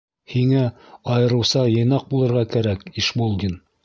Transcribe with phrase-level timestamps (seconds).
[0.35, 0.61] -Һиңә
[1.15, 3.55] айырыуса йыйнаҡ булырға кәрәк, Ишбулдин.